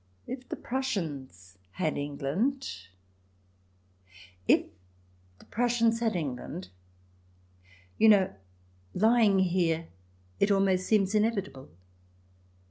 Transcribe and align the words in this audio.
If 0.25 0.49
the 0.49 0.55
Prussians 0.55 1.59
had 1.73 1.95
England.... 1.95 2.87
If 4.47 4.65
the 5.37 5.45
Prussians 5.45 5.99
had 5.99 6.15
England... 6.15 6.69
you 7.99 8.09
know, 8.09 8.33
lying 8.95 9.37
here 9.37 9.89
it 10.39 10.49
almost 10.49 10.87
seems 10.87 11.13
inevitable. 11.13 11.69